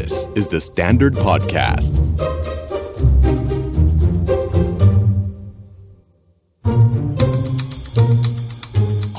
[0.00, 1.92] This is the Standard Podcast.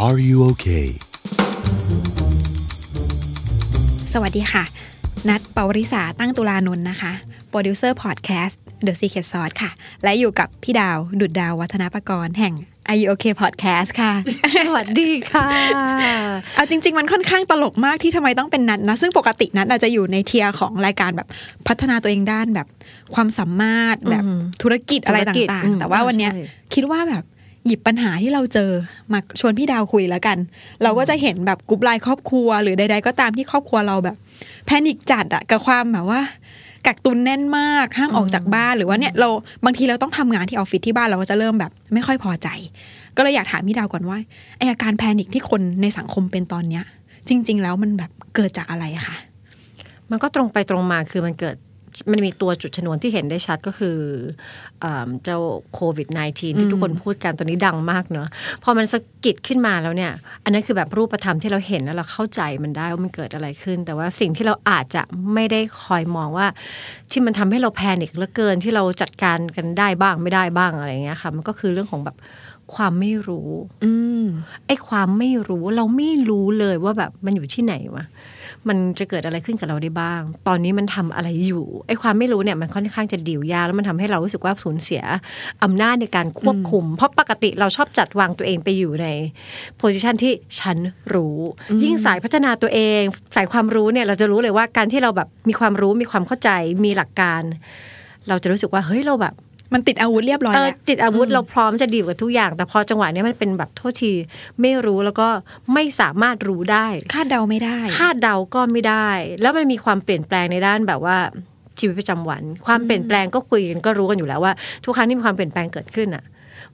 [0.05, 0.87] Are you okay?
[4.13, 4.63] สวัสดีค่ะ
[5.29, 7.11] นัดปวริษาตั้งตุลานนท์นะคะ
[7.49, 9.71] โปรดิวเซอร์พอดแคสต์ The Secret Sauce ค่ะ
[10.03, 12.55] และอยู่กับพี่ดาว ดุดดาววัฒนประกรณ์แห่ง
[12.89, 14.13] Are You Okay Podcast ค่ะ
[14.67, 15.47] สวัสดีค่ะ
[16.55, 21.27] เอาจริง ๆ มันค่อนข้างตลกมากที่ทำไมต้องเป็นนัดนะ ซึ่งปกตินัดอาจจะอยู่ใน tier ของรายการแบบ
[21.67, 22.67] พัฒนาตัวเองด้านแบบ
[23.15, 26.43] ความสามารถแบบอืมธุรกิจอะไรธุรกิจต่างอืมๆแต่ว่าวันเนี้ยใช่
[26.73, 27.23] คิดว่าแบบ
[27.67, 28.69] หยิบปัญหาที่เราเจอ
[29.13, 30.37] มาชวนพี่ดาวคุยแล้วกัน
[30.83, 34.15] เราก็จะเห็นแบบ group LINE ครอบครัว หรือใด ๆ ก็ตามที่ครอบครัวเราแบบ
[34.65, 36.21] panic จัดอะกับความแบบว่า
[36.87, 39.29] กักตุนแน่นมากห้ามออกจากบ้านหรือว่าเนี่ยเรา
[39.65, 42.47] บางทีเราต้องทำงานที่ออฟฟิศที่บ้านเราก็จะเริ่มแบบ ไม่ค่อยพอใจ
[43.17, 44.17] ก็เลยอยากถามพี่ดาวก่อนว่า
[44.57, 46.83] ไออาการแพนิคที่คนในสังคมเป็นตอนเนี้ย
[47.27, 49.17] จริง ๆ แล้วมันแบบเกิดจากอะไรคะ
[50.09, 51.55] มันก็ตรงไปตรงมาคือมันเกิด
[52.11, 53.97] มันมีตัวจุดชนวนที่เห็นได้ชัดก็คือ
[54.81, 55.39] เอมเจ้า
[55.73, 58.27] โควิด -19 ที่ทุกคนพูดกันตอนนี้ดังมากเนอะ
[58.63, 60.11] พอมันสะกิดขึ้นมาแล้วเนี่ย
[60.43, 65.01] อันนั้นคือแบบรูปธรรมที่เราเห็นแล้วเราเข้าใจมันได้ว่ามันเกิดอะไรขึ้น แต่ว่าสิ่งที่เราอาจจะ
[65.33, 66.47] ไม่ได้คอยมองว่า
[67.11, 72.17] ที่มันทำให้เราแพนิคเหลือเกินที่เราจัดการกันได้บ้างไม่ได้บ้างอะไรอย่างเงี้ยค่ะ มันก็คือเรื่องของแบบ
[72.75, 73.49] ความไม่รู้
[73.83, 74.25] อืม
[74.67, 78.05] ไอ้ความไม่รู้เราไม่รู้เลยว่าแบบมันอยู่ที่ไหนวะ
[78.69, 85.03] มันจะเกิดอะไรขึ้นกับเราได้บ้าง ตอนนี้มันทำอะไรอยู่ไอ้ความไม่รู้เนี่ยมันค่อนข้างจะดิวยากแล้วมันทำให้เรารู้สึกว่าสูญเสีย
[85.63, 89.07] อำนาจในการควบคุม เพราะปกติเราชอบจัดวางตัวเองไปอยู่ใน
[89.77, 90.77] โพสิชันที่ฉัน
[91.13, 91.37] รู้
[91.83, 93.01] ยิ่งสายพัฒนาตัวเอง
[93.35, 96.49] สายความรู้เนี่ยเราจะรู้เลยว่าการที่เราแบบมีความรู้มีความเข้าใจ
[96.83, 97.41] มีหลักการ
[98.27, 99.33] เราจะรู้สึกว่าเฮ้ยเราแบบ
[99.73, 104.13] มันติดอาวุธเรียบร้อยเออแล้วจิตอาวุธเราพร้อมจะดีลกับทุกอย่าง แต่พอจังหวะเนี้ยมันเป็นแบบโทษที
[104.61, 105.27] ไม่รู้แล้วก็
[105.73, 109.09] ไม่สามารถรู้ได้ คาดเดาไม่ได้ คาดเดาก็ไม่ได้
[109.41, 111.17] แล้วมันมีความเปลี่ยนแปลงในด้านแบบว่า
[111.79, 114.53] ชีวิตประจำวัน ความเปลี่ยนแปลงก็คุยกันก็รู้กันอยู่แล้วว่า
[114.85, 116.23] ทุกครั้งที่มีความเปลี่ยนแปลงเกิดขึ้นอะ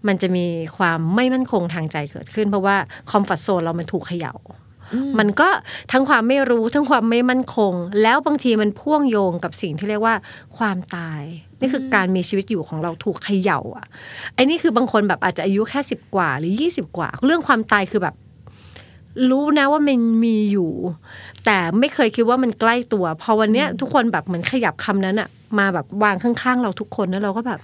[0.07, 0.45] มันจะมี
[0.77, 2.75] ความไม่มั่นคงทางใจเกิดขึ้น เพราะว่า
[3.11, 4.33] คอมฟอร์ทโซนเรามันถูกเขย่า
[5.19, 5.49] มันก็
[5.91, 10.15] ทั้งความไม่รู้ทั้งความไม่มั่นคง แล้วบางทีมันพ่วงโยงกับสิ่งที่เรียกว่า
[10.57, 11.21] ความตาย
[11.59, 13.87] นี่คือการมีชีวิตอยู่ของเราถูกเขย่าอะ
[14.35, 18.15] ไอ้นี่คือบางคนแบบอาจจะอายุแค่สิบกว่าหรือยี่สิบกว่า เรื่องความตายคือแบบ
[19.29, 20.71] รู้นะว่ามันมีอยู่
[21.45, 25.29] แต่ไม่เคยคิดว่ามันใกล้ตัวพอวันเนี้ยทุกคนแบบเหมือนขยับคำนั้นอะ
[25.59, 27.59] มาแบบวางข้างๆ เราทุกคนแล้วเราก็แบบ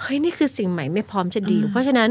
[0.00, 2.10] เฮ้ยนี่คือสิ่งใหม่ไม่พร้อมจะดีลเพราะฉะนั้น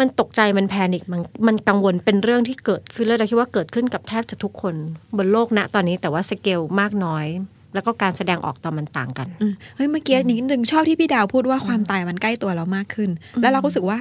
[0.00, 4.74] มันตกใจมันแพนิคมันมันกังวลเป็นเรื่องที่เกิดขึ้นแล้วเราคิดว่าเกิดขึ้นกับแทบจะทุกคน
[5.16, 7.26] บนโลกณตอนนี้แต่ว่าสเกลมากน้อย
[7.74, 13.10] แล้วก็การแสดงออกต่อมันต่างกันอืมเฮ้ยเมื่อกี้นิดนึงชอบที่พี่ดาวพูดว่าความตายมันใกล้ตัวเรามากขึ้น
[13.42, 13.98] แล้วเราก็รู้สึกว่า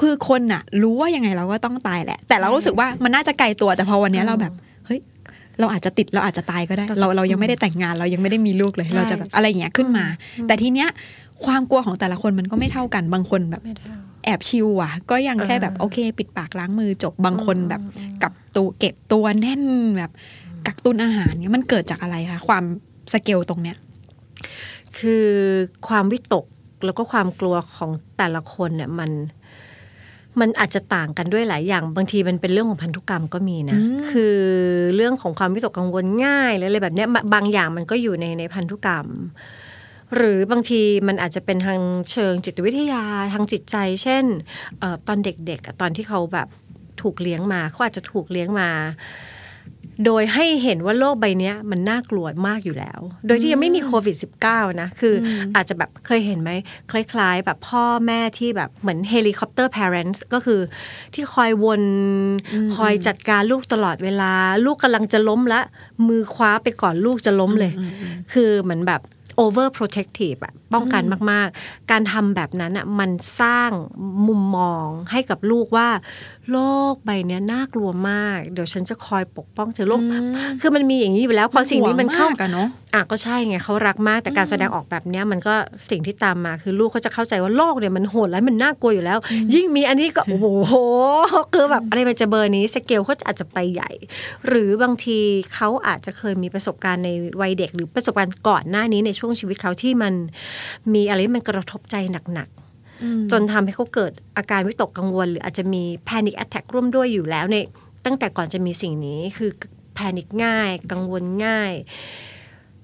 [0.00, 4.52] คือคนน่ะ รู้ว่ายังไงเราก็ต้องตายแหละ แต่เรารู้สึกว่ามันน่าจะไกลตัวแต่พอวันเนี้ยเราแบบ
[4.86, 5.00] เฮ้ย
[5.60, 10.04] เราอาจจะติดเราอาจจะตายก็ได้ เราเรายังไม่ได้แต่งงานเรายังไม่ได้มีลูกเลย เราจะแบบอะไรอย่างเงี้ยขึ้นมา
[10.46, 10.88] แต่ทีเนี้ย
[11.44, 17.82] ความกลัวของแต่ละคนมันก็ไม่เท่ากันบางคนแบบแอบชิวอะ ก็ยังแค่แบบเออโอเค ปิดปากล้างมือจบบางคนแบบ
[18.22, 19.62] กับตัวเก็บตัวแน่น
[19.96, 20.12] แบบ
[20.66, 22.64] กักตุนอาหารเนี้ยมันเกิดจากอะไรคะความ
[23.12, 23.76] สเกลตรงเนี้ย
[24.98, 25.26] คือ
[25.88, 26.46] ความวิตก
[26.84, 29.10] แล้วก็ความกลัวของแต่ละคนเนี่ยมัน
[30.40, 34.36] มันอาจจะต่างกันด้วยหลายอย่าง บางทีมันเป็นเรื่องของพันธุกรรมก็มีนะอืมคือ
[34.96, 39.06] เรื่องของความวิตกกังวลง่ายหรืออะไรแบบเนี้ยบะบางอย่างมันก็อยู่ในในพันธุกรรม
[40.16, 44.24] หรือบางทีมันอาจจะเป็นทางเชิงจิตวิทยาทางจิตใจ เช่น
[44.78, 46.48] เออตอนเด็กๆอะตอนที่เขาแบบ
[47.02, 48.70] ถูกเลี้ยงมาเขาอาจจะถูกเลี้ยงมา
[50.06, 56.50] โดยให้เห็นว่าโลกใบเนี้ยมันน่ากลัวมากอยู่แล้ว โดยที่ยังไม่มีโควิด -19 นะ คือออาจจะแบบเคยเห็นไหม
[56.90, 60.60] คล้าย ๆ แบบพ่อแม่ที่แบบเหมือนเฮลิคอปเตอร์ parents ก็คือ
[61.14, 61.82] ที่คอยวน
[62.76, 64.32] คอยจัดการลูกตลอดเวลา
[64.64, 65.60] ลูกกำลังจะล้มละ
[66.08, 67.72] มือคว้าไปก่อนลูกจะล้มเลย
[68.32, 69.00] คือเหมือนแบบ
[69.44, 71.02] over protective อะป้องกัน
[71.32, 73.70] มาก ๆ การทำแบบนั้นอะมันสร้าง
[74.26, 75.88] มุมมองให้กับลูกว่า
[76.52, 76.58] โล
[76.92, 80.00] กใบเนี้ยน่ากลัวมาก เดี๋ยวฉันจะคอยปกป้องเธอโลก
[80.60, 85.54] คือมันมีอย่างนี้อยู่แล้ว พอสิ่งนี้มันเข้าห่วงมากอะเนาะอะก็ใช่ไงเขารักมากแต่การแสดงออกแบบเนี้ยมันก็
[85.90, 89.18] สิ่งที่ตามมาคือลูกเขาจะเข้าใจว่าโลกเนี่ยมันโหดและมันน่ากลัวอยู่แล้ว
[89.54, 90.46] ยิ่งมีอันนี้ก็โอ้โห
[91.54, 93.90] คือแบบอะไรมันจะเบอร์นี้สเกลเขาอาจจะไปใหญ่
[94.46, 95.18] หรือบางที
[95.54, 97.10] เขาอาจจะเคยมีประสบการณ์ใน
[97.40, 100.14] วัยเด็ก หรือประสบการณ์ก่อนหน้านี้ในช่วงชีวิตเขาที่มัน
[100.94, 101.96] มีอะไรที่มันกระทบใจ
[102.34, 102.69] หนักๆ
[103.32, 107.56] จนทำให้เขาเกิดอาการวิตกกังวล หรืออาจจะมี panic attack ร่วมด้วยอยู่แล้วใน
[108.06, 109.50] ตั้งแต่ก่อนจะมีสิ่งนี้คือ
[109.98, 111.72] panic ง่าย กังวลง่าย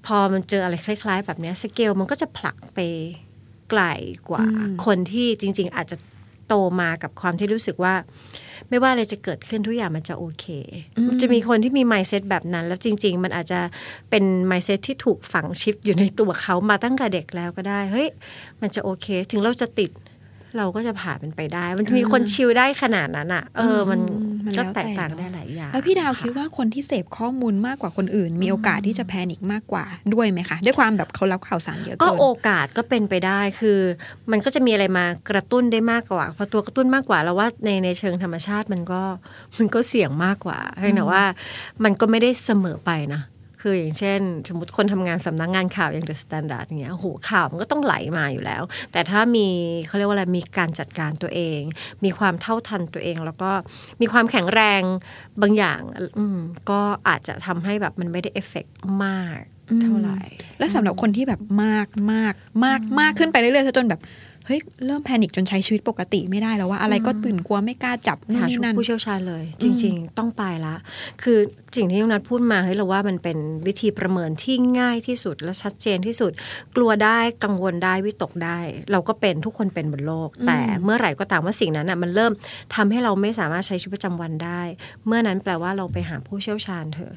[0.05, 2.79] พอมันเจออะไรคล้าย ๆ แบบเนี้ยสเกลมันก็จะผลักไป
[3.69, 3.81] ไกล
[4.29, 4.43] กว่า
[4.85, 5.97] คนที่จริง ๆ อาจจะ
[6.47, 7.93] โตมากับความที่รู้สึกว่า
[8.69, 10.45] ไม่ว่าอะไรจะเกิดขึ้นทุกอย่างมันจะโอเค
[10.97, 13.59] อืมจะมีคนที่มี mindset แบบนั้น แล้วจริง ๆ มันอาจจะ
[14.09, 18.07] เป็น mindset ที่ถูกฝังชิปอยู่ในตัวเขามาตั้งแต่เด็กแล้วก็ได้ เฮ้ย
[18.61, 19.91] มันจะโอเค ถึงเราจะติด
[20.57, 33.79] เราก็จะผ่านมันไปได้ มันมีคนชิลได้ขนาดนั้นอะ เออ มันอืมมันก็แล้วแต่แตกต่างเนอะได้หลายอย่าง แล้วพี่ดาวคิดว่าคนที่เสพข้อมูลมากกว่าคนอื่น มีโอกาสที่จะแพนิคมากกว่าด้วยไหมคะ ด้วยความแบบเขารับข่าวสารเยอะก็เกินโอกาสก็เป็นไปได้คือ
[34.31, 39.01] มันก็จะมีอะไรมากระตุ้นได้มากกว่าพอตัวกระตุ้นมากกว่าแล้วว่าในในเชิงธรรมชาติมันก็
[39.57, 41.23] มันก็เสี่ยงมากกว่าเพียงแต่ว่า
[41.83, 43.21] มันก็ไม่ได้เสมอไปนะ
[43.61, 44.19] คืออย่างเช่น
[44.49, 49.47] สมมติคนทำงานสำนักงานข่าวอย่าง The Standard อย่างเงี้ยโอ้โหข่าวมันก็ต้องไหลมาอยู่แล้ว แต่ถ้ามี
[49.87, 51.61] เขาเรียกว่าอะไรมีการจัดการตัวเอง
[52.03, 53.51] มีความเท่าทันตัวเอง แล้วก็
[54.01, 54.81] มีความแข็งแรง
[55.41, 55.81] บางอย่าง
[56.19, 56.25] อื
[56.69, 58.75] ก็อาจจะทำให้แบบมันไม่ได้เอฟเฟกต์
[59.05, 59.41] มาก
[59.83, 60.21] เท่าไหร่
[60.59, 62.33] และสำหรับคนที่แบบมากมาก
[62.65, 64.01] มากมากขึ้นไปเรื่อยๆจนแบบ
[64.47, 70.75] เฮ้ยเริ่มแพนิคจนใช้ชีวิตปกติไม่ได้แล้วว่าอะไรก็ตื่นกลัวไม่กล้าจับนู่นหานี่นั่นผู้เชี่ยวชาญเลย จริง ๆ ต้องไปละ
[71.23, 71.39] คือ
[71.77, 76.31] สิ่งที่น้องนัทพูดมาเฮ้ยเราว่ามันเป็นวิธีประเมินที่ง่ายที่สุดและชัดเจนที่สุด
[76.75, 78.59] กลัวได้กังวลได้วิตกได้
[78.91, 82.31] เราก็เป็นทุกคนเป็นบนโลก แต่เมื่อไหร่ก็ตามว่าสิ่งนั้นอะมันเริ่ม
[82.75, 84.61] ทำให้เราไม่สามารถใช้ชีวิตประจำวันได้
[85.05, 87.13] เมื่อนั้นแปลว่าเราไปหาผู้เชี่ยวชาญเถอะ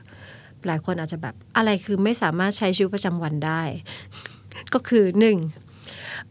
[0.66, 3.62] หลายคนอาจจะแบบอะไรคือไม่สามารถใช้ชีวิตประจำวันได้
[4.74, 5.38] ก็คือหนึ่ง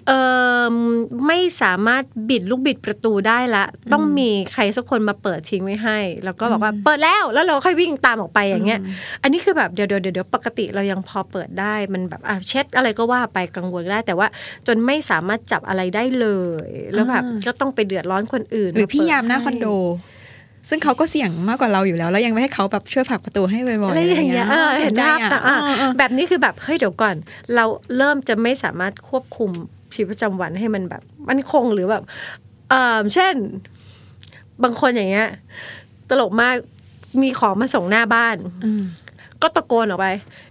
[0.10, 0.14] เอ
[0.62, 0.64] อ
[1.28, 8.82] ไม่สามารถบิดลูกบิดประตูได้ละ ต้องมีใครสักคนมาเปิดทิ้งไว้ให้ แล้วก็บอกว่าเปิดแล้วแล้วเราค่อยวิ่งตามออกไปอย่างเงี้ย
[9.24, 14.28] อันนี้คือแบบเดี๋ยวเดี๋ยวเดี๋ยวปกติเรายังพอเปิดได้มันแบบอะเช็ดอะไรก็ว่าไปกังวลได้ แต่ว่า
[14.68, 16.28] จนไม่สามารถจับอะไรได้เล
[16.68, 19.68] ย แล้วแบบอ่าก็ต้องไปเดือดร้อนคนอื่น หรือพี่ยามหน้าเปิคอนโด
[20.70, 27.16] ซึ่งเขาก็เสี่ยงมากกว่าเราอยู่แล้ว แล้วยังไม่ให้เขาแบบช่วยผลักประตูให้บ่อยๆอะไรอย่างเงี้ยเออเห็นภาพใจแต่อะอะเออเออแบบนี้คือแบบเฮ้ยเดี๋ยวก่อน
[27.56, 27.66] เรา
[27.98, 29.52] เริ่มจะไม่สามารถควบคุม
[29.94, 32.04] ชีวิตประจำวันให้มันแบบมันคงหรือแบบ
[32.70, 33.36] เออเช่น
[34.64, 35.28] บางคนอย่างเงี้ย
[36.10, 36.56] ตลกมาก
[37.22, 38.84] มีของมาส่งหน้าบ้านอืม
[39.42, 40.08] ก็ตะโกนออกไป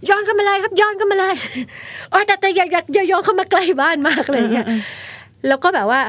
[0.09, 1.35] ย้อนเข้ามาเลยครับ ย้อนเข้ามาเลย
[2.11, 4.67] โอ้ยแต่แต่อย่าอย่าอย่าย้อนเข้ามาใกล้บ้านมากอะไรอย่างเงี้ย
[5.47, 6.01] แล้วก็แบบว่า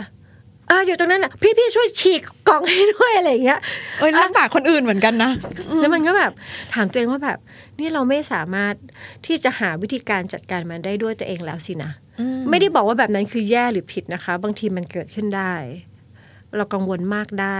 [0.68, 3.60] เอออยู่ตรงนั้นอะพี่พี่ช่วยฉีกกล่องให้ด้วยอะไรอย่างเงี้ย
[4.00, 5.32] เอ้ยลำบากคนอื่นเหมือนกันนะ
[5.80, 6.32] แล้วมันก็แบบ
[6.74, 7.38] ถามตัวเองว่าแบบ
[7.80, 8.74] นี่เราไม่สามารถ
[9.26, 11.92] ที่จะหาวิธีการจัดการมันได้ด้วยตัวเองแล้วสินะ
[12.50, 15.56] ไม่ได้บอกว่าแบบนั้นคือแย่หรือผิดนะคะ บางทีมันเกิดขึ้นได้
[16.58, 17.60] เรากังวลมากได้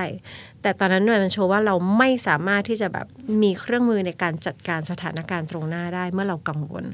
[0.62, 3.08] แต่ตอนนั้นมันโชว์ว่าเราไม่สามารถที่จะแบบ
[3.42, 6.86] มีเครื่องมือในการจัดการสถานการณ์ตรงหน้าได้เมื่อเรากังวล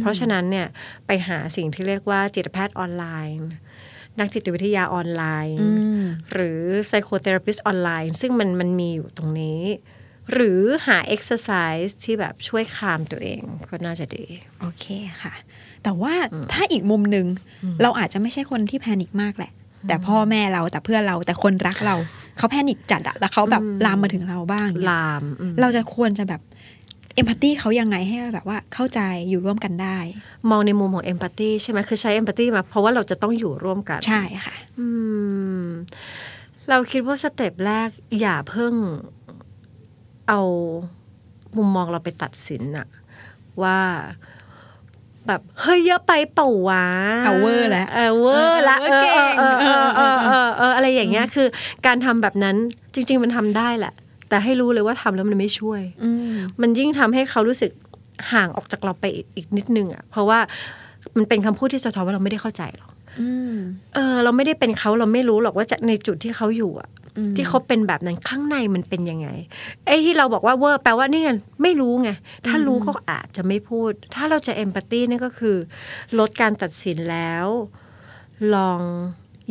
[0.00, 0.66] เพราะฉะนั้นเนี่ย
[1.06, 3.48] ไปหาสิ่งที่เรียกว่าจิตแพทย์ออนไลน์
[4.18, 5.68] นักจิตวิทยาออนไลน์อื
[6.00, 9.60] มหรือ psychotherapist ออนไลน์ ซึ่งมันมันมีอยู่ตรงนี้
[10.32, 14.24] หรือหา exercise ที่แบบช่วยคามตัวเองก็น่าจะดี
[14.60, 14.86] โอเค
[15.22, 15.34] ค่ะ
[15.82, 16.14] แต่ว่า
[16.52, 17.26] ถ้าอีกมุมหนึ่ง
[17.82, 19.52] เราอาจจะไม่ใช่คนที่แพนิคมากแหละ
[19.88, 21.96] แต่พ่อแม่เราแต่เพื่อนเราแต่คนรักเรา
[22.36, 26.40] เขาแพนิคจัดอะแล้วเขาแบบลามมาถึงเราบ้างเนี่ยลามอืมเราจะควรจะแบบ
[27.14, 29.98] empathy เขายังไงให้แบบว่าเข้าใจอยู่ร่วมกันได้
[30.50, 34.86] มองในมุมของ empathy ใช่ไหมคือใช้ empathy มาเพราะว่าเราจะต้องอยู่ร่วมกัน ใช่ค่ะ อื
[35.64, 35.66] ม
[36.70, 37.88] เราคิดว่า step แรก
[38.20, 38.74] อย่าเพิ่ง
[40.28, 40.40] เอา
[41.56, 42.86] มุมมองเราไปตัดสินอะ
[43.62, 43.78] ว่า
[45.26, 46.86] แบบเฮ้ยเยอะไปเปล่าวะ
[47.24, 51.46] โอเวอร์แล้วเออเวอร์ละเออเก่งเออเออเออเออเอออะไรอย่างเงี้ยคือ
[51.86, 52.56] การทำแบบนั้น
[52.94, 53.94] จริง ๆ มันทำได้แหละ
[54.28, 57.70] แต่ให้รู้เลยว่าทำแล้วมันไม่ช่วยอืมมันยิ่งทำให้เขารู้สึก
[58.32, 60.38] ห่างออกจากเราไปอีกอีกนิดนึงอะเพราะว่า
[61.16, 63.56] มันเป็นคำพูดที่สะท้อนว่าเราไม่ได้เข้าใจหรอกอืม
[63.94, 67.03] เออ เราไม่ได้เป็นเขาเราไม่รู้หรอกว่าจะในจุดที่เขาอยู่อะอืม
[67.36, 69.28] ที่เขาเป็นแบบนั้นข้างในมันเป็นยังไง
[69.86, 71.30] ไอ้ที่เราบอกว่าเวอร์แปลว่านี่ไง
[71.62, 72.10] ไม่รู้ไง
[72.46, 75.56] ถ้ารู้ก็อาจจะไม่พูด ถ้าเราจะเอมพัตตีนี่ก็คือ
[76.18, 77.46] ลดการตัดสินแล้ว
[78.54, 78.80] ลอง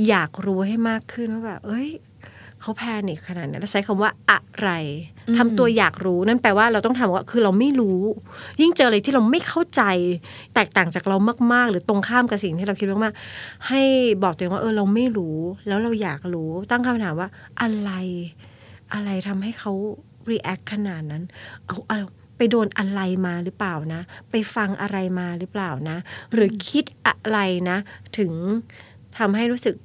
[0.07, 1.89] อยากรู้ให้มากขึ้นว่าแบบเอ้ย
[2.63, 4.69] เขาแพนิคขนาดนี้แล้วใช้คำว่าอะไร
[5.37, 7.99] ทำตัวอยากรู้นั่นแปลว่าเราต้องทำว่าคือเราไม่รู้
[8.61, 9.81] ยิ่งเจออะไรที่เราไม่เข้าใจ
[10.55, 11.17] แตกต่างจากเรา
[11.53, 13.81] มาก ๆ หรือตรงข้ามกับสิ่งที่เราคิดมากๆให้
[14.23, 17.29] บอกตัวเองว่าเออเราไม่รู้ แล้วเราอยากรู้ ตั้งคำถามว่า
[17.61, 17.91] อะไร
[18.93, 19.71] อะไรทำให้เขา
[20.31, 21.23] react ขนาดนั้น
[21.67, 21.99] เอาเอา
[22.37, 25.97] ไปโดนอะไรมาหรือเปล่านะ ไปฟังอะไรมาหรือเปล่านะ
[26.33, 27.39] หรือคิดอะไร
[27.69, 27.77] นะ
[28.17, 28.31] ถึง
[29.17, 29.75] ทำให้รู้สึก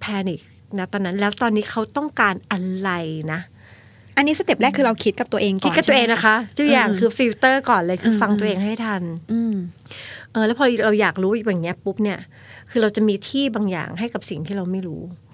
[0.00, 0.40] panic
[0.78, 2.90] นะตอนนั้นแล้วตอนนี้เขาต้องการอะไร
[3.32, 3.40] นะ
[4.16, 9.54] อันนี้ step แรกคือเราคิดกับตัวเองก่อนคิดกับตัวเองใช่ไหมนะคะทุกอย่างอืมคือฟิลเตอร์ก่อนเลยคืออมฟังตัวเองให้ทัน อืม
[10.32, 12.18] เออแล้วพอเราอยากรู้อย่างเงี้ยปุ๊บเนี่ย
[12.70, 15.29] คือเราจะมีที่บางอย่างให้กับสิ่งที่เราไม่รู้อืม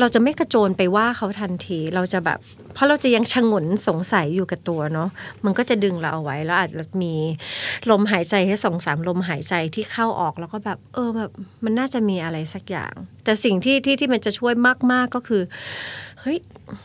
[0.00, 2.38] เราจะไม่กระโจนไปว่าเขาทันทีเราจะแบบ
[2.74, 5.08] เพราะเราจะยังฉงนสงสัยอยู่กับตัวเนาะ
[5.44, 7.14] มันก็จะดึงเราเอาไว้แล้วอาจจะมี
[7.90, 11.30] ลมหายใจให้สองสามลมหายใจที่เข้าออกแล้วก็แบบ เออแบบ
[11.64, 12.92] มันน่าจะมีอะไรสักอย่าง
[13.24, 14.54] แต่สิ่งที่ที่ที่มันจะช่วย
[14.92, 15.42] มาก ๆก็คือ
[16.20, 16.38] เฮ้ย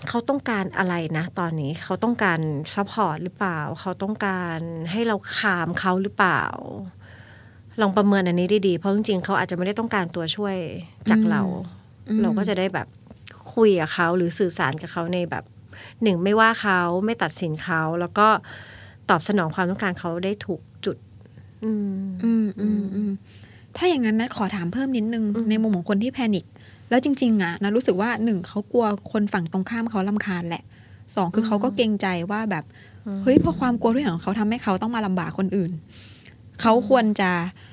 [0.07, 2.39] เขาต้องการอะไรนะ ตอนนี้เขาต้องการ
[2.75, 4.59] support หรือเปล่า เขาต้องการ
[4.91, 6.43] ให้เรา calm เขาหรือเปล่า
[7.81, 10.55] ลองประเมินอันนี้ดีๆ เพราะจริงๆ เขาอาจจะไม่ได้ต้องการตัวช่วย
[11.09, 11.78] จากเราอืม
[12.21, 12.87] เราก็จะได้แบบ
[13.53, 15.43] คุยกับเขาหรือสื่อสารกับเขาในแบบ
[16.03, 18.27] หนึ่งไม่ว่าเขาไม่ตัดสินเขา แล้วก็
[19.09, 20.97] ตอบสนองความต้องการเขาได้ถูกจุด
[21.63, 21.71] อื
[22.03, 23.11] มอืมอืมอืม
[23.77, 26.45] ถ้าอย่างนั้นนัดขอถามเพิ่มนิดนึงอืมในมุมของคนที่แพนิค
[26.89, 30.63] แล้วจริง ๆอะนะรู้สึกว่าหนึ่งเขากลัวคนฝั่งตรงข้ามเขาลำคาญแหละ
[31.15, 32.63] สองคือเขาก็เกรงใจว่าแบบ
[33.23, 35.71] เฮ้ยเพราะความกลัวทุกอย่างของเขาทำให้เขาต้องมาลำบากคนอื่น
[36.61, 37.68] เขาควรจะเ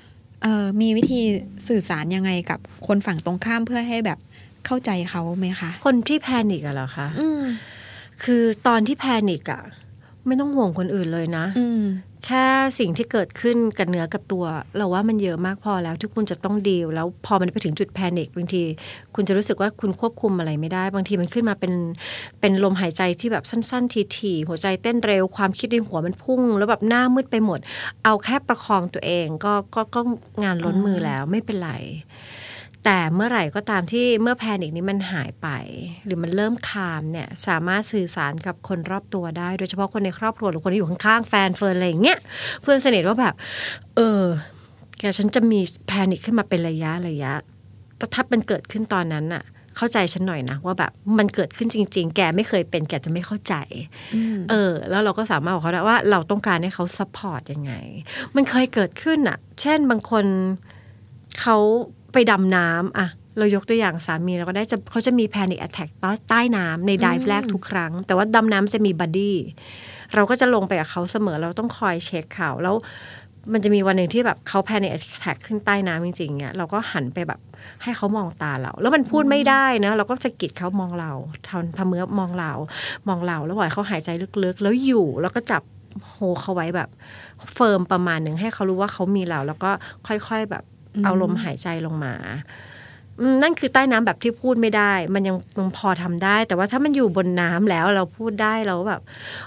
[0.46, 1.22] อ่อมีวิธี
[1.68, 4.18] สื่อสารยังไงกับคนฝั่งตรงข้ามเพื่อให้แบบ
[4.66, 7.42] เข้าใจเขาไหมคะ คนที่ panic อะเหรอคะอืม
[8.24, 9.62] คือตอนที่ panic อะ
[10.26, 11.82] ไม่ต้องห่วงคนอื่นเลยนะอืม
[12.24, 12.44] แค่
[12.78, 14.44] สิ่งที่เกิดขึ้นกับเนื้อกับตัว
[14.76, 18.62] เราว่ามันเยอะมากพอแล้วที่คุณจะต้องดีลแล้วพอมันไปถึงจุด panic บางที
[19.14, 21.72] คุณจะรู้สึกว่าคุณควบคุมอะไรไม่ได้ บางทีมันขึ้นมาเป็น
[22.40, 27.58] เป็นลมหายใจที่แบบสั้นๆ ถี่ๆหัวใจเต้นเร็วความคิดในหัวมันพุ่ง แล้วแบบหน้ามืดไปหมด
[28.04, 30.00] เอาแค่ประคองตัวเองก็ก็ก็
[30.44, 31.72] งานล้นมือแล้วไม่เป็นไร
[32.88, 35.48] แต่เมื่อไหร่ก็ตามที่เมื่อแพนิคนี้มันหายไป
[36.04, 42.18] หรือมันเริ่มคามเนี่ยสามารถสื่อสารกับคนรอบตัวได้ โดยเฉพาะคนในครอบครัวหรือคนที่อยู่ข้างๆแฟนเฟิร์นอะไรอย่างเงี้ย
[42.62, 43.34] เพื่อนสนิทว่าแบบ
[43.96, 44.22] เออ
[44.98, 47.32] แกฉันจะมีแพนิคขึ้นมาเป็นระยะระยะ
[47.96, 49.42] แต่ถ้ามันเกิดขึ้นตอนนั้นน่ะ
[49.76, 53.54] เข้าใจฉันหน่อยนะว่าแบบมันเกิดขึ้นจริง ๆ แกไม่เคยเป็นแกจะไม่เข้าใจ
[54.14, 57.72] อืมเออ แล้วเราก็สามารถบอกเขาได้ว่าเราต้องการให้เขา support ยังไง
[58.34, 60.24] มันเคยเกิดขึ้นอะเช่นบางคน
[61.40, 61.56] เขา
[62.16, 63.08] ไปดำน้ำอะ
[63.38, 65.88] เรายกตัวอย่างสามีเราก็ได้จะเขาจะมีแพนิคแอ t แทก
[66.28, 69.36] ใต้น้ำใน dive แรกทุกครั้ง แต่ว่าดำน้ำจะมี buddy
[70.14, 72.74] เราก็จะลงไปกับเขาเสมอเราต้องคอยเช็คเขาแล้ว
[73.52, 77.40] มันจะมีวันหนึ่งที่แบบเขาแพนิคแอ t แทกขึ้นใต้น้ำจริงๆเนี่ยเราก็หันไปแบบ
[77.82, 81.12] ให้เขามองตาเรา แล้วมันพูดไม่ได้นะ เราก็สะกิดเขามองเรา
[81.48, 82.52] ทำทำมือมองเรา
[83.08, 84.08] มองเราแล้วปล่อยเขาหายใจ
[84.44, 85.62] ลึกๆ แล้วอยู่แล้วก็จับ
[86.10, 86.88] โฮเขาไว้แบบ
[87.54, 89.70] เฟิร์มประมาณหนึ่งให้เขารู้ว่าเขามีเรา แล้วก็
[90.06, 90.64] ค่อยๆแบบ
[91.04, 92.14] เอาลมหายใจลงมา
[93.20, 99.02] อืมนั่นคือใต้น้ำแบบที่พูดไม่ได้ มันยังยังพอทำได้ แต่ว่าถ้ามันอยู่บนน้ำแล้วเราพูดได้เราแบบ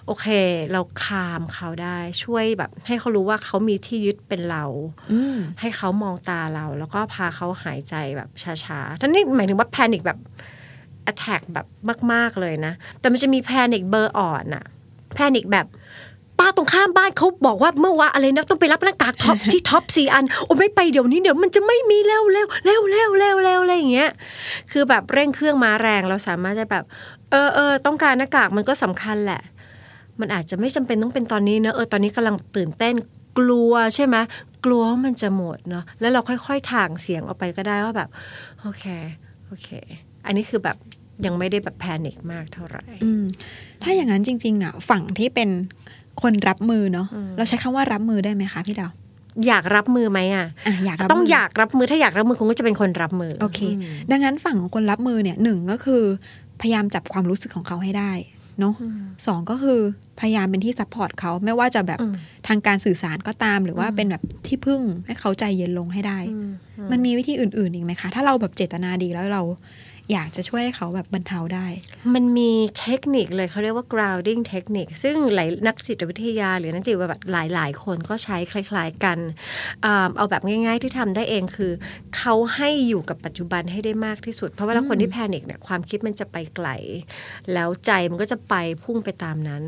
[0.05, 0.27] โอเค
[0.71, 4.65] เราคามเขาได้ ช่วยแบบ ให้เขารู้ว่าเขามีที่ยึดเป็นเรา
[5.11, 8.29] อืมให้เขามองตาเรา แล้วก็พาเขาหายใจแบบ
[8.63, 10.19] ช้าๆท่านนี่หมายถึงว่าแพนิคแบบ
[11.11, 11.67] attack แบบ
[12.13, 14.65] มาก ๆเลยนะ แต่มันจะมี panic เบอร์อ่อนอะ
[15.15, 15.67] panic แบบ
[16.39, 24.09] ป้าตรงข้ามบ้านเขาบอกว่าเมื่อวานอะไรนะต้องไปรับหน้ากาก Tops ที่ Tops สี่อันโอ้ไม่ไปเดี๋ยวนี้เดี๋ยวมันจะไม่มีแล้วแล้วแล้วแล้วแล้วแล้วอะไรอย่างเงี้ย
[24.71, 26.83] คือแบบเร่งเครื่องมาแรงเราสามารถจะแบบ
[27.31, 29.41] เออเออต้องการหน้ากากมันก็สำคัญแหละ
[30.19, 32.95] มันอาจจะไม่จำเป็นต้องเป็นตอนนี้เนอะเออตอนนี้กำลังตื่นเต้น
[33.37, 34.15] กลัวใช่ไหม
[34.65, 38.09] กลัวมันจะหมดเนาะแล้วเราค่อยๆ ถ่างเสียงออกไปก็ได้ว่าแบบ
[38.61, 38.85] โอเค
[39.47, 39.69] โอเค
[40.25, 40.77] อันนี้คือแบบ
[41.25, 42.85] ยังไม่ได้แบบแพนิคมากเท่าไหร่
[43.83, 45.49] ถ้าอย่างนั้นจริง ๆอะฝั่งที่เป็น
[46.21, 48.91] คนรับมือเนาะอืมเราใช้คำว่ารับมือได้ไหมคะพี่ดาว
[49.47, 56.03] อยากรับมือไหมอะอะอยากรับต้องมือยากรับมือถ้าอยากรับมือคงก็จะเป็นคนรับมือโอเคมดังนั้นฝั่งของคนรับมือเนี่ยหนึ่งก็คือ
[56.61, 58.11] พยายามจับความรู้สึกของเขาให้ได้
[58.59, 59.79] เนาะอืมสองก็คือ
[60.19, 62.13] พยายามเป็นที่ support เขาไม่ว่าจะแบบอืม
[62.47, 66.49] ทางการสื่อสารก็ตาม หรือว่าอืมเป็นแบบที่พึ่งให้เขาใจเย็นลงให้ได้อืม
[66.91, 69.41] มันมีวิธีอื่น ๆ อีกไหมคะ ถ้าเราแบบเจตนาดีแล้วเรา
[70.13, 71.67] อยากจะช่วยให้เขาแบบบรรเทาได้
[72.13, 79.17] มันมีเทคนิคเลยเขาเรียกว่า grounding technique ซึ่งหลายนักจิตวิทยา หรือนักจิตวิทยาแบบหลาย ๆ คนก็ใช้คล้าย ๆ กัน
[79.85, 81.71] อ่าเอาแบบง่าย ๆ ที่ทำได้เองคือ
[82.17, 86.67] เขาให้อยู่กับปัจจุบันให้ได้มากที่สุด เพราะเวลาคนที่ panic เนี่ยความคิดมันจะไปไกล
[87.53, 89.63] แล้วใจมันก็จะไปพุ่งไปตามนั้น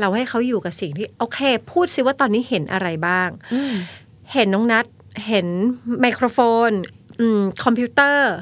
[0.00, 1.38] เราให้เขาอยู่กับสิ่งที่โอเค
[1.70, 3.74] พูดสิว่าตอนนี้เห็นอะไรบ้างอืม
[4.32, 4.84] เห็นน้องนัด
[5.28, 5.46] เห็น
[6.00, 6.70] ไมโครโฟน
[7.20, 8.32] อืมคอมพิวเตอร์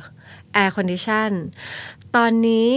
[0.52, 1.30] air condition
[2.16, 2.72] ตอนนี้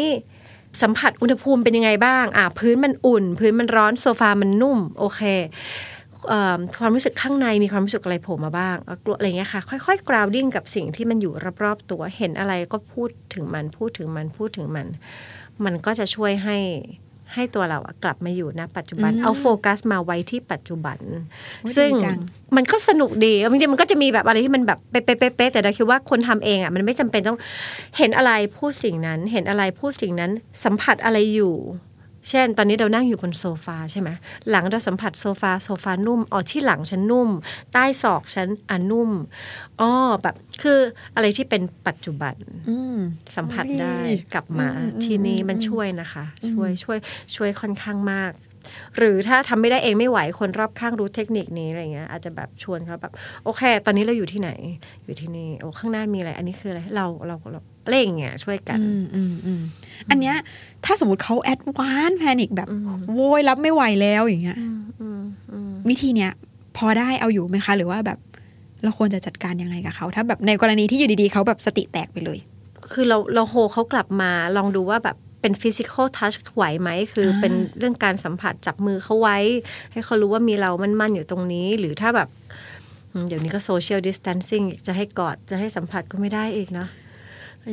[0.81, 5.21] สัมผัสอุณหภูมิเป็นยังไงบ้าง อะพื้นมันอุ่น พื้นมันร้อนโซฟามันนุ่ม โอเค
[6.79, 14.87] ความรู้สึกข้างในมีความรู้สึกอะไรโผล่มาบ้างอากลัวอะไรเงี้ยค่ะ ค่อยๆ grounding กับสิ่งที่มันอยู่รอบๆตัวเห็นอะไรก็พูดถึงมันพูดถึงมันพูดถึงมัน
[15.65, 16.57] มันก็จะช่วยให้
[17.35, 20.97] ให้ตัวเราอะกลับมาอยู่ณปัจจุบันอืมเอาโฟกัสมาไว้ที่ปัจจุบัน
[21.61, 22.17] โอ้ยซึ่งดีจัง
[22.55, 27.39] มันก็สนุกดีจริงๆมันก็จะมีแบบอะไรที่มันแบบเป๊ะๆๆแต่เราคิดว่าคนทำเองอะมันไม่จำเป็นต้อง
[27.97, 30.31] เห็นอะไรพูดสิ่งนั้น เห็นอะไรพูดสิ่งนั้น
[30.63, 31.55] สัมผัสอะไรอยู่
[32.29, 34.09] เช่น ตอนนี้เรานั่งอยู่บนโซฟาใช่ไหม
[34.49, 37.29] หลังเราสัมผัสโซฟาโซฟานุ่มอ๋อที่หลังฉันนุ่ม
[37.73, 39.09] ใต้ศอกฉันอะนุ่ม
[39.81, 39.89] อ๋อ
[40.21, 40.79] แบบคือ
[41.15, 42.35] อะไรที่เป็นปัจจุบัน
[42.69, 42.97] อืม
[43.35, 43.99] สัมผัสดีได้
[44.33, 46.97] กลับมาอืมอืมที่นี่อืมมันช่วยนะคะอืมช่วยช่วย
[47.35, 48.31] ช่วยค่อนข้างมาก
[48.97, 54.51] หรือถ้าทำไม่ได้เองไม่ไหวคนรอบข้างรู้เทคนิคนี้อะไรเงี้ยอาจจะแบบชวนเขาแบบโอเค ตอนนี้เราอยู่ที่ไหน
[55.05, 59.61] อยู่ที่นี่โอ้ข้างหน้ามีอะไร อันนี้คืออะไรเราเราเราอะไรอย่างเงี้ยช่วยกันอืมอืมอืม
[60.09, 60.35] อันเนี้ย
[60.85, 66.31] ถ้าสมมติเขาแอดวานแพนิคแบบอืมโวยรับไม่ไหวแล้วอย่างเงี้ยออืมอืมอืมวิธีเนี้ย
[66.77, 68.19] พอได้เอาอยู่ไหมคะ หรือว่าแบบ
[68.83, 72.37] เราควรจะจัดการยังไงกับเขา ถ้าแบบในกรณีที่อยู่ดีๆเขาแบบสติแตกไปเลย
[72.91, 79.37] คือเราเราโฮเขากลับมาลองดูว่าแบบ เป็น physical touch ไหวไหม คืออาเป็นเรื่องการสัมผัสจับมือเขาไว้
[79.91, 82.29] ให้เขารู้ว่ามีเรามั่นๆอยู่ตรงนี้ หรือถ้าแบบ
[83.11, 86.89] อืมเดี๋ยวนี้ก็โซเชียลดิส a ทนซิ่งจะให้กอดจะให้สัมผัสก็ไม่ได้อีกเนาะ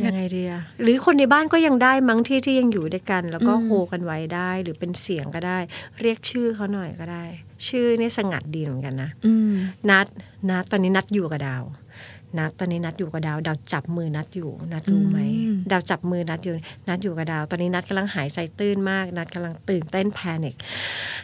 [0.04, 5.58] ยังไงดีอะหรือคนในบ้านก็ยังได้มั้งที่ที่ยังอยู่ด้วยกัน แล้วก็อืมโฮกันไว้ได้ หรือเป็นเสียงก็ได้
[6.00, 7.24] เรียกชื่อเขาหน่อยก็ได้
[7.68, 9.54] ชื่อนี่สงัดดีเหมือนกันนะอืม
[9.90, 10.06] นัด
[10.50, 11.64] นัดตอนนี้นัดอยู่กับดาว
[12.38, 16.54] นัดตอนนี้นัดอยู่กับดาว ดาวจับมือนัดอยู่นัดรู้ไหมอืมดาวจับมือนัดอยู่
[16.88, 20.54] นัดอยู่กับดาว ตอนนี้นัดกำลังหายใจตื้นมาก นัดกำลังตื่นเต้นแพนิค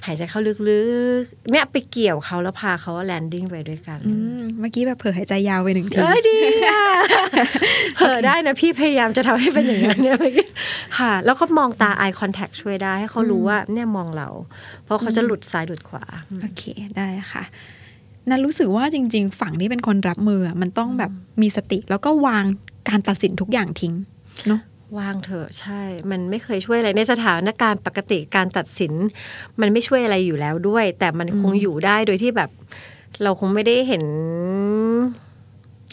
[0.07, 0.83] หายใจเข้าลึ
[1.21, 6.83] กๆเนี่ยไปเกี่ยวเขาแล้วพาเขาแลนดิ้งไปด้วยกันอืมเมื่อกี้แบบเผลอหายใจยาวไปหนึ่งทีเอ้ยดีอะ
[7.97, 10.47] เผลอได้นะพี่พยายามจะทำให้เป็นอย่างนั้นเนี่ยเมื่อกี้
[10.99, 14.29] ค่ะ แล้วก็มองตา eye contact ช่วยได้ให้เขารู้ว่าเนี่ยมองเรา
[14.85, 16.05] เพราะเขาจะหลุดซ้ายหลุดขวา
[16.43, 16.63] โอเค
[16.97, 17.45] ได้ค่ะ
[18.31, 22.45] นันรู้สึกว่าจริง ๆ ฝั่งที่เป็นคนรับมืออะมันต้องแบบมีสติแล้วก็วาง
[22.89, 23.95] การตัดสินทุกอย่างทิ้ง
[24.47, 24.61] เนาะ
[24.99, 28.93] วางเถอะใช่ มันไม่เคยช่วยอะไรในสถานการณ์ปกติการตัดสิน
[29.61, 32.51] มันไม่ช่วยอะไรอยู่แล้วด้วย แต่มันคงอยู่ได้โดยที่แบบ
[33.23, 34.05] เราคงไม่ได้เห็น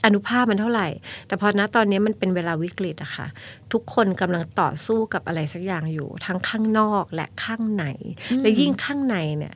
[0.05, 0.88] อานุภาพมันเท่าไหร่
[1.28, 3.28] แต่พอณตอนนี้มันเป็นเวลาวิกฤตอะค่ะ
[3.74, 7.86] ทุกคนกำลังต่อสู้กับอะไรสักอย่างอยู่ ทั้งข้างนอกและข้างใน
[8.42, 9.56] และยิ่งข้างในเนี่ย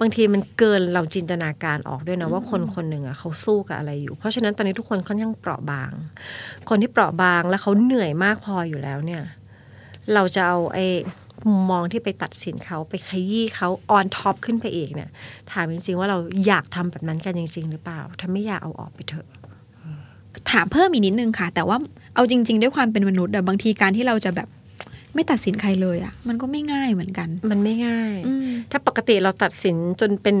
[0.00, 5.90] บางทีมันเกินเราจินตนาการออกด้วยนะว่าคนคนหนึ่งอะเขาสู้กับอะไรอยู่ เพราะฉะนั้นตอนนี้ทุกคนค่อนข้างเปราะบาง
[6.68, 9.22] คนที่เปราะบางแล้วเขาเหนื่อยมากพออยู่แล้วเนี่ย
[10.14, 10.86] เราจะเอาไอ้
[11.48, 15.10] มุมมองที่ไปตัดสินเขาไปขยี้เขา on top ขึ้นไปอีกเนี่ย
[15.52, 19.26] ถามจริง ๆ ว่าเราอยากทำแบบนั้นกันจริง ๆ หรือเปล่า ถ้าไม่อยากเอาออกไปเถอะ
[20.50, 21.76] ถามเพิ่มอีกนิดนึงค่ะ แต่ว่า
[22.14, 24.48] เอาจริง ๆ ด้วยความเป็นมนุษย์อะบางทีการที่เราจะแบบ
[25.14, 30.36] ไม่ตัดสินใครเลยอะมันก็ไม่ง่ายเหมือนกัน มันไม่ง่ายอืมถ้าปกติเราตัดสินจนเป็น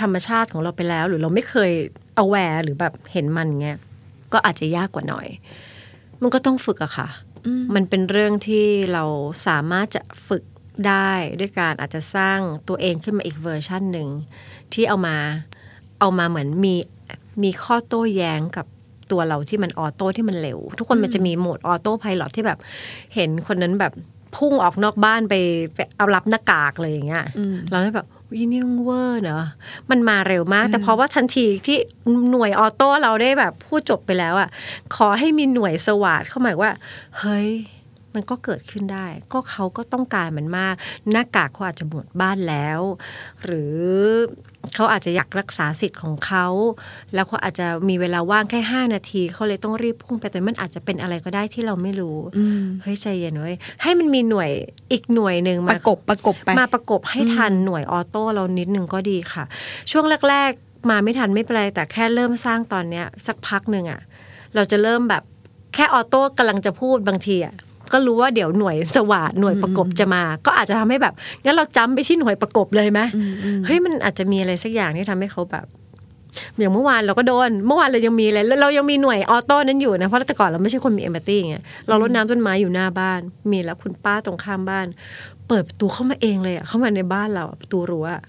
[0.00, 1.70] ธรรมชาติของเราไปแล้ว หรือเราไม่เคย
[2.14, 3.78] เอาแวร์หรือแบบเห็นมันเงี้ย
[4.32, 5.26] ก็อาจจะยากกว่าหน่อย
[6.22, 7.08] มันก็ต้องฝึกอะค่ะ
[7.46, 9.04] อืมมันเป็นเรื่องที่เรา
[9.46, 10.44] สามารถจะฝึก
[10.88, 14.08] ได้ด้วยการอาจจะสร้างตัวเองขึ้นมาอีกเวอร์ชันหนึ่ง
[14.72, 15.16] ที่เอามา
[16.00, 16.74] เอามาเหมือนมี
[17.42, 18.66] มีข้อโต้แย้งกับ
[19.12, 22.58] ตัวเราที่มัน auto ที่มันเร็ว ทุกคนมันจะมีโหมด autopilot ที่แบบ
[23.14, 23.92] เห็นคนนั้นแบบ
[24.36, 25.34] พุ่งออกนอกบ้านไป
[25.74, 29.44] ไปเอารับหน้ากากเลยอย่างเงี้ยอืมเราก็แบบอุ๊ยนี่มันเวอร์เนอะ
[29.90, 31.78] มันมาเร็วมาก แต่เพราะว่าทันทีที่
[32.30, 34.48] หน่วย auto เราได้แบบพูดจบไปแล้วอะ
[34.94, 36.70] ขอให้มีหน่วยสวัสดเข้าหมายว่า
[37.18, 37.50] เฮ้ย
[38.14, 40.74] มันก็เกิดขึ้นได้ ก็เขาก็ต้องการมันมาก
[41.10, 42.80] หน้ากากเขาอาจจะหมดบ้านแล้ว
[43.44, 43.76] หรือ
[44.74, 46.46] เขาอาจจะอยากรักษาสิทธิ์ของเขา
[47.14, 54.50] แล้วเขาอาจจะมีเวลาว่างแค่ห้านาทีเขาเลยต้องรีบพุ่งไปแต่มันอาจจะเป็นอะไรก็ได้ที่เราไม่รู้อืมเฮ้ยใจเย็นเว้ยให้มันมีหน่วย
[54.92, 59.44] อีกหน่วยหนึ่งปมาระกบประกบไปมาประกบให้ทันหน่วยออโต้เรานิดนึงก็ดีค่ะ
[59.90, 64.00] ช่วงแรก ๆ มาไม่ทันไม่เป็นไรแต่แค่เริ่มสร้างตอนเนี้ย สักพักหนึ่งอะ
[64.54, 65.22] เราจะเริ่มแบบ
[65.74, 67.54] แค่ออโต้กำลังจะพูดบางทีอะ
[67.92, 75.66] ก็รู้ว่าเดี๋ยวหน่วยสวาดหน่วยประกบจะมา ก็อาจจะทำให้แบบงั้นเราจำไปที่หน่วยประกบเลยไหมอืมอืมเฮ้ยมันอาจจะมีอะไรสักอย่างที่ทำให้เขาแบบ
[76.58, 81.56] อย่างเมื่อวานเราก็โดน เมื่อวานเรายังมีเลยเรายังมีหน่วยออโต้นั้นอยู่นะ เพราะแต่ก่อนเราไม่ใช่คนมีเอมพัตตี้ไง
[81.88, 84.86] เรารดน้ำต้นไม้อยู่หน้าบ้าน มีแล้วคุณป้าตรงข้ามบ้าน
[85.48, 88.22] เปิดประตูเข้ามาเองเลยอะเข้ามาในบ้านเราอะประตูรั้วอะ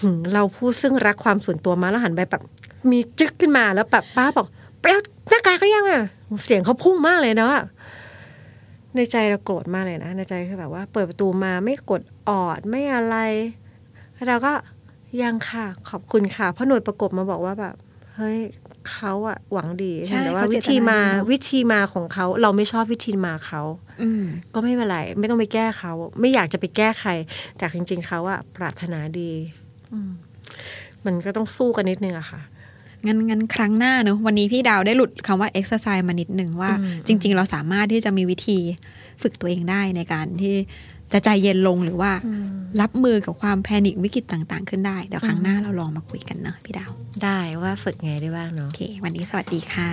[0.00, 2.42] หึเราพูดซึ่งรักความส่วนตัวมาแล้วหันไปแบบ
[2.90, 4.46] มีจึ๊กขึ้นมาแล้วแบบป้าบอก
[4.80, 6.02] ไปเอาหน้ากากก็ยังอะ
[6.44, 7.52] เสียงเขาพุ่งมากเลยเนาะ
[8.96, 13.16] ในใจเราโกรธมากเลยนะ ในใจคือแบบว่าเปิดประตูมาไม่กดออดไม่อะไร
[14.14, 14.52] แล้วเราก็
[15.22, 17.74] ยังค่ะขอบคุณค่ะ เพราะหน่วยประกบมาบอกว่าแบบ
[18.14, 18.38] เฮ้ย
[18.90, 23.62] เขาอะหวังดีใช่แต่ว่าเขาเจวิตนาธีมาดีเนอะวิธีมาของเขาเราไม่ชอบวิธีมาเขา
[24.02, 24.24] อืม
[24.54, 27.10] ก็ไม่เป็นไรไม่ต้องไปแก้เขาไม่อยากจะไปแก้ใคร
[27.56, 29.32] แต่จริง ๆเขาอะปรารถนาดี
[29.92, 30.10] อืม
[31.04, 32.40] มันก็ต้องสู้กันนิดนึงอะค่ะ
[33.06, 38.58] งั้นงั้นครั้งหน้าเนอะวันนี้พี่ดาวได้หลุดคำว่า exercise มานิดหนึ่งว่าอืมจริง ๆ เราสามารถที่จะมีวิธี
[39.22, 40.54] ฝึกตัวเองได้ในการที่
[41.12, 42.12] จะใจเย็นลงหรือว่า
[42.80, 46.90] รับมือกับความแพนิควิกฤตต่างๆ ขึ้นได้ เดี๋ยวครั้งหน้าเราลองมาคุยกันเนอะพี่ดาว
[47.24, 49.90] ได้ว่าฝึกไงได้บ้างเนาะโอเค วันนี้สวัสดีค่ะ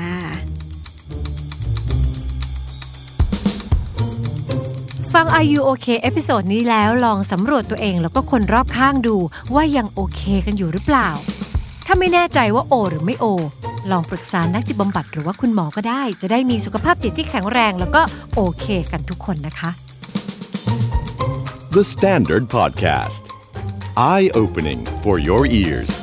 [5.14, 9.16] ฟัง Are You OK episode นี้แล้วลองสำรวจตัวเองแล้วก็คนรอบข้างดู
[9.56, 11.10] ว่ายังโอเคกันอยู่หรือเปล่า
[11.92, 13.26] ถ้าไม่แน่ใจว่าโอ หรือไม่โอ
[13.92, 18.02] ลองปรึกษานักจิตบำบัดหรือว่าคุณหมอก็ได้ จะได้มีสุขภาพจิตที่แข็งแรง แล้วก็
[18.36, 19.70] โอเคกันทุกคนนะคะ
[21.76, 23.24] The Standard Podcast.
[23.98, 25.99] Eye opening for your ears.